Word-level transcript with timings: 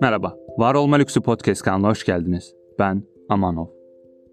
Merhaba, 0.00 0.36
Var 0.58 0.74
Olma 0.74 0.96
Lüksü 0.96 1.20
Podcast 1.20 1.62
kanalına 1.62 1.88
hoş 1.88 2.04
geldiniz. 2.04 2.54
Ben 2.78 3.02
Amanov. 3.28 3.66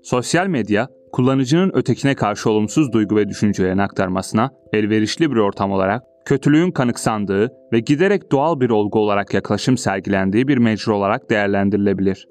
Sosyal 0.03 0.47
medya, 0.47 0.89
kullanıcının 1.11 1.71
ötekine 1.73 2.15
karşı 2.15 2.49
olumsuz 2.49 2.93
duygu 2.93 3.15
ve 3.15 3.29
düşüncelerini 3.29 3.81
aktarmasına 3.81 4.51
elverişli 4.73 5.31
bir 5.31 5.37
ortam 5.37 5.71
olarak, 5.71 6.03
kötülüğün 6.25 6.71
kanıksandığı 6.71 7.51
ve 7.73 7.79
giderek 7.79 8.31
doğal 8.31 8.59
bir 8.59 8.69
olgu 8.69 8.99
olarak 8.99 9.33
yaklaşım 9.33 9.77
sergilendiği 9.77 10.47
bir 10.47 10.57
mecra 10.57 10.93
olarak 10.93 11.29
değerlendirilebilir. 11.29 12.27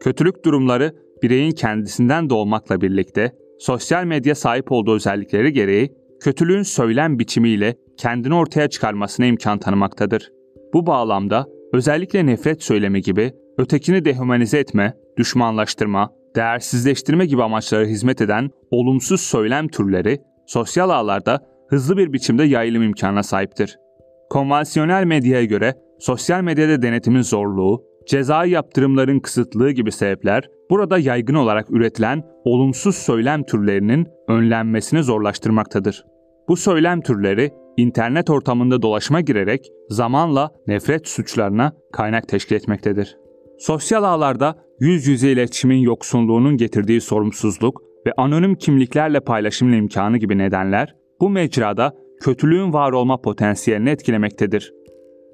Kötülük 0.00 0.44
durumları 0.44 0.94
bireyin 1.22 1.50
kendisinden 1.50 2.30
doğmakla 2.30 2.80
birlikte 2.80 3.32
sosyal 3.58 4.04
medya 4.04 4.34
sahip 4.34 4.72
olduğu 4.72 4.94
özellikleri 4.94 5.52
gereği 5.52 6.01
kötülüğün 6.22 6.62
söylem 6.62 7.18
biçimiyle 7.18 7.76
kendini 7.96 8.34
ortaya 8.34 8.68
çıkarmasına 8.68 9.26
imkan 9.26 9.58
tanımaktadır. 9.58 10.30
Bu 10.74 10.86
bağlamda 10.86 11.46
özellikle 11.72 12.26
nefret 12.26 12.62
söylemi 12.62 13.02
gibi 13.02 13.32
ötekini 13.58 14.04
dehumanize 14.04 14.58
etme, 14.58 14.94
düşmanlaştırma, 15.16 16.10
değersizleştirme 16.36 17.26
gibi 17.26 17.42
amaçlara 17.42 17.84
hizmet 17.84 18.20
eden 18.20 18.50
olumsuz 18.70 19.20
söylem 19.20 19.68
türleri 19.68 20.18
sosyal 20.46 20.90
ağlarda 20.90 21.40
hızlı 21.68 21.96
bir 21.96 22.12
biçimde 22.12 22.44
yayılım 22.44 22.82
imkanına 22.82 23.22
sahiptir. 23.22 23.78
Konvansiyonel 24.30 25.04
medyaya 25.04 25.44
göre 25.44 25.74
sosyal 26.00 26.42
medyada 26.42 26.82
denetimin 26.82 27.22
zorluğu, 27.22 27.84
cezai 28.06 28.50
yaptırımların 28.50 29.20
kısıtlığı 29.20 29.70
gibi 29.70 29.92
sebepler 29.92 30.48
burada 30.70 30.98
yaygın 30.98 31.34
olarak 31.34 31.70
üretilen 31.70 32.22
olumsuz 32.44 32.96
söylem 32.96 33.42
türlerinin 33.42 34.06
önlenmesini 34.28 35.02
zorlaştırmaktadır. 35.02 36.04
Bu 36.48 36.56
söylem 36.56 37.00
türleri 37.00 37.50
internet 37.76 38.30
ortamında 38.30 38.82
dolaşma 38.82 39.20
girerek 39.20 39.72
zamanla 39.88 40.50
nefret 40.66 41.08
suçlarına 41.08 41.72
kaynak 41.92 42.28
teşkil 42.28 42.56
etmektedir. 42.56 43.16
Sosyal 43.58 44.04
ağlarda 44.04 44.56
yüz 44.80 45.06
yüze 45.06 45.32
iletişimin 45.32 45.78
yoksunluğunun 45.78 46.56
getirdiği 46.56 47.00
sorumsuzluk 47.00 47.82
ve 48.06 48.12
anonim 48.16 48.54
kimliklerle 48.54 49.20
paylaşımın 49.20 49.72
imkanı 49.72 50.18
gibi 50.18 50.38
nedenler 50.38 50.94
bu 51.20 51.30
mecrada 51.30 51.92
kötülüğün 52.20 52.72
var 52.72 52.92
olma 52.92 53.20
potansiyelini 53.20 53.90
etkilemektedir. 53.90 54.72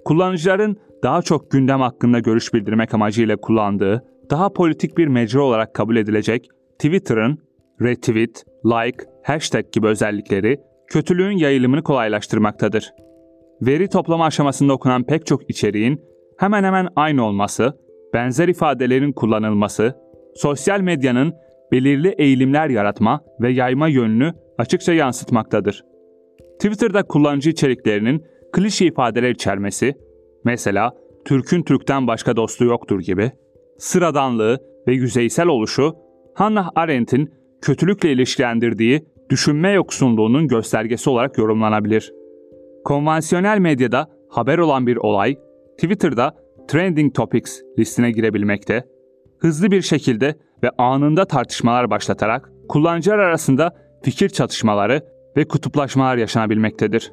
Kullanıcıların 0.05 0.77
daha 1.02 1.22
çok 1.22 1.50
gündem 1.50 1.80
hakkında 1.80 2.18
görüş 2.18 2.54
bildirmek 2.54 2.94
amacıyla 2.94 3.36
kullandığı, 3.36 4.04
daha 4.30 4.52
politik 4.52 4.98
bir 4.98 5.06
mecra 5.06 5.42
olarak 5.42 5.74
kabul 5.74 5.96
edilecek 5.96 6.48
Twitter'ın 6.78 7.38
retweet, 7.82 8.44
like, 8.64 9.04
hashtag 9.24 9.72
gibi 9.72 9.86
özellikleri 9.86 10.60
kötülüğün 10.86 11.36
yayılımını 11.36 11.82
kolaylaştırmaktadır. 11.82 12.92
Veri 13.62 13.88
toplama 13.88 14.26
aşamasında 14.26 14.72
okunan 14.72 15.04
pek 15.04 15.26
çok 15.26 15.50
içeriğin 15.50 16.00
hemen 16.38 16.64
hemen 16.64 16.88
aynı 16.96 17.24
olması, 17.24 17.72
benzer 18.14 18.48
ifadelerin 18.48 19.12
kullanılması, 19.12 19.96
sosyal 20.34 20.80
medyanın 20.80 21.34
belirli 21.72 22.14
eğilimler 22.19 22.69
yaratma 22.69 23.20
ve 23.41 23.50
yayma 23.50 23.88
yönünü 23.88 24.32
açıkça 24.58 24.92
yansıtmaktadır. 24.92 25.84
Twitter'da 26.58 27.02
kullanıcı 27.02 27.50
içeriklerinin 27.50 28.24
klişe 28.52 28.86
ifadeler 28.86 29.30
içermesi, 29.30 29.94
mesela 30.48 30.92
Türk'ün 31.24 31.62
Türk'ten 31.62 32.06
başka 32.06 32.36
dostu 32.36 32.64
yoktur 32.64 33.00
gibi, 33.00 33.32
sıradanlığı 33.78 34.58
ve 34.86 34.92
yüzeysel 34.92 35.46
oluşu 35.46 35.96
Hannah 36.34 36.70
Arendt'in 36.74 37.32
kötülükle 37.62 38.12
ilişkilendirdiği 38.12 39.06
düşünme 39.30 39.70
yoksunluğunun 39.70 40.48
göstergesi 40.48 41.10
olarak 41.10 41.38
yorumlanabilir. 41.38 42.12
Konvansiyonel 42.84 43.58
medyada 43.58 44.08
haber 44.30 44.58
olan 44.58 44.86
bir 44.86 44.96
olay, 44.96 45.36
Twitter'da 45.80 46.34
Trending 46.69 47.14
Topics 47.14 47.60
listine 47.78 48.10
girebilmekte, 48.10 48.84
hızlı 49.38 49.70
bir 49.70 49.82
şekilde 49.82 50.34
ve 50.62 50.70
anında 50.78 51.25
tartışmalar 51.25 51.91
başlatarak 51.91 52.50
kullanıcılar 52.69 53.19
arasında 53.19 53.76
fikir 54.03 54.28
çatışmaları 54.28 55.03
ve 55.36 55.48
kutuplaşmalar 55.48 56.16
yaşanabilmektedir. 56.16 57.12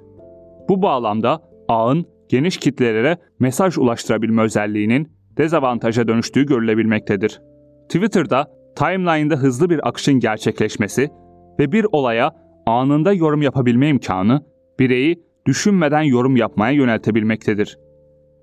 Bu 0.70 0.82
bağlamda 0.82 1.42
ağın 1.68 2.15
geniş 2.30 2.58
kitlelere 2.58 3.18
mesaj 3.40 3.78
ulaştırabilme 3.78 4.42
özelliğinin 4.42 5.12
dezavantaja 5.38 6.08
dönüştüğü 6.08 6.46
görülebilmektedir. 6.46 7.42
Twitter'da 7.90 8.52
timeline'da 8.76 9.36
hızlı 9.36 9.70
bir 9.70 9.88
akışın 9.88 10.20
gerçekleşmesi 10.20 11.10
ve 11.60 11.72
bir 11.72 11.86
olaya 11.92 12.32
anında 12.66 13.14
yorum 13.14 13.42
yapabilme 13.42 13.90
imkanı 13.90 14.46
bireyi 14.80 15.24
düşünmeden 15.46 16.02
yorum 16.02 16.36
yapmaya 16.36 16.72
yöneltebilmektedir. 16.72 17.78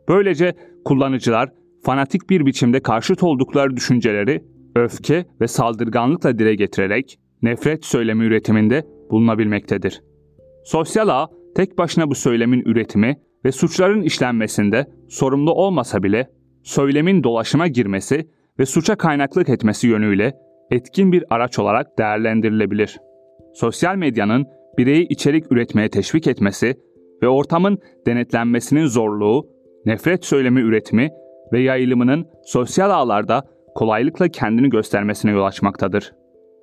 Böylece 0.09 0.55
kullanıcılar 0.85 1.53
fanatik 1.85 2.31
bir 2.31 2.47
biçimde 2.47 2.81
karşıt 2.81 3.23
oldukları 3.23 3.77
düşünceleri 3.77 4.45
öfke 4.77 5.27
ve 5.41 5.49
saldırganlıkla 5.49 6.39
dile 6.39 6.55
getirerek 6.55 7.19
nefret 7.43 7.85
söylemi 7.85 8.25
üretiminde 8.25 8.87
bulunabilmektedir. 9.11 10.03
Sosyal 10.65 11.09
ağ 11.09 11.29
tek 11.57 11.79
başına 11.79 12.11
bu 12.11 12.15
söylemin 12.15 12.63
üretimi 12.65 13.17
ve 13.45 13.53
suçların 13.53 14.03
işlenmesinde 14.03 14.87
sorumlu 15.09 15.53
olmasa 15.53 16.03
bile 16.03 16.29
söylemin 16.63 17.25
dolaşıma 17.25 17.67
girmesi 17.67 18.29
ve 18.59 18.67
suça 18.67 18.97
kaynaklık 18.97 19.49
etmesi 19.49 19.89
yönüyle 19.89 20.35
etkin 20.71 21.13
bir 21.13 21.25
araç 21.31 21.59
olarak 21.59 21.99
değerlendirilebilir. 21.99 23.01
Sosyal 23.55 23.97
medyanın 23.97 24.47
bireyi 24.79 25.09
içerik 25.09 25.53
üretmeye 25.53 25.89
teşvik 25.89 26.27
etmesi 26.27 26.75
ve 27.23 27.29
ortamın 27.29 27.79
denetlenmesinin 28.07 28.87
zorluğu, 28.87 29.47
nefret 29.87 30.25
söylemi 30.25 30.61
üretimi 30.61 31.11
ve 31.53 31.61
yayılımının 31.61 32.27
sosyal 32.45 32.91
ağlarda 32.91 33.43
kolaylıkla 33.75 34.29
kendini 34.29 34.71
göstermesine 34.71 35.31
yol 35.31 35.45
açmaktadır. 35.45 36.13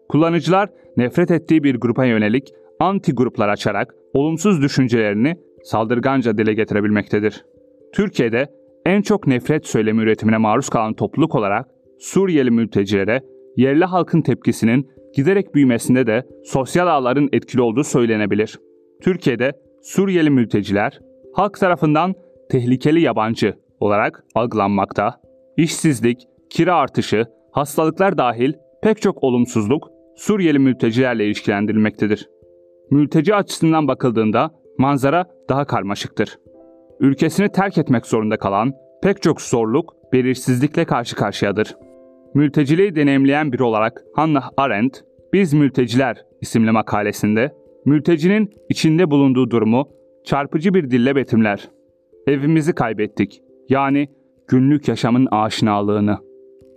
Kullanıcılar 0.10 0.70
nefret 0.98 1.32
ettiği 1.32 1.64
bir 1.64 1.76
grupa 1.76 2.06
yönelik 2.06 2.54
anti 2.80 3.12
gruplar 3.12 3.50
açarak 3.50 3.96
olumsuz 4.14 4.62
düşüncelerini 4.62 5.36
saldırganca 5.64 6.38
dile 6.38 6.54
getirebilmektedir. 6.54 7.46
Türkiye'de 7.94 8.48
en 8.86 9.02
çok 9.02 9.28
nefret 9.28 9.68
söylemi 9.68 10.02
üretimine 10.02 10.38
maruz 10.38 10.70
kalan 10.70 10.94
topluluk 10.94 11.36
olarak 11.36 11.68
Suriyeli 12.00 12.52
mültecilere 12.52 13.22
yerli 13.58 13.86
halkın 13.86 14.22
tepkisinin 14.22 14.92
giderek 15.16 15.56
büyümesinde 15.56 16.08
de 16.08 16.28
sosyal 16.44 16.88
ağların 16.88 17.30
etkili 17.34 17.62
olduğu 17.62 17.84
söylenebilir. 17.84 18.60
Türkiye'de 19.02 19.52
Suriyeli 19.82 20.30
mülteciler 20.30 21.00
halk 21.34 21.60
tarafından 21.60 22.14
tehlikeli 22.52 23.02
yabancı 23.02 23.54
olarak 23.80 24.24
algılanmakta. 24.36 25.22
İşsizlik, 25.58 26.18
kira 26.50 26.76
artışı, 26.76 27.26
hastalıklar 27.52 28.18
dahil 28.18 28.54
pek 28.84 29.02
çok 29.02 29.24
olumsuzluk 29.24 29.88
Suriyeli 30.16 30.60
mültecilerle 30.60 31.26
ilişkilendirilmektedir. 31.26 32.30
Mülteci 32.92 33.36
açısından 33.36 33.88
bakıldığında 33.88 34.52
manzara 34.80 35.26
daha 35.50 35.66
karmaşıktır. 35.66 36.40
Ülkesini 37.00 37.50
terk 37.50 37.78
etmek 37.78 38.06
zorunda 38.06 38.38
kalan 38.38 38.74
pek 39.04 39.22
çok 39.22 39.42
zorluk, 39.42 39.96
belirsizlikle 40.14 40.86
karşı 40.86 41.16
karşıyadır. 41.16 41.76
Mülteciliği 42.34 42.96
deneyimleyen 42.96 43.52
biri 43.52 43.64
olarak 43.64 44.04
Hannah 44.16 44.50
Arendt, 44.58 45.04
Biz 45.34 45.54
Mülteciler 45.54 46.26
isimli 46.42 46.72
makalesinde 46.72 47.56
mültecinin 47.86 48.54
içinde 48.70 49.12
bulunduğu 49.12 49.52
durumu 49.52 49.90
çarpıcı 50.26 50.74
bir 50.74 50.92
dille 50.92 51.16
betimler. 51.16 51.70
Evimizi 52.28 52.74
kaybettik. 52.74 53.42
Yani 53.70 54.10
günlük 54.48 54.88
yaşamın 54.88 55.28
aşinalığını. 55.32 56.18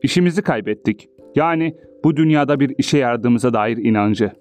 İşimizi 0.02 0.42
kaybettik. 0.42 1.08
Yani 1.34 1.76
bu 2.04 2.16
dünyada 2.16 2.60
bir 2.60 2.74
işe 2.78 2.98
yaradığımıza 2.98 3.52
dair 3.52 3.76
inancı. 3.76 4.32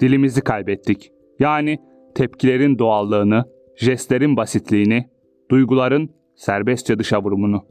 Dilimizi 0.00 0.40
kaybettik. 0.40 1.12
Yani 1.38 1.78
tepkilerin 2.14 2.78
doğallığını, 2.78 3.44
jestlerin 3.76 4.36
basitliğini, 4.36 5.10
duyguların 5.50 6.10
serbestçe 6.34 6.98
dışa 6.98 7.22
vurumunu. 7.22 7.66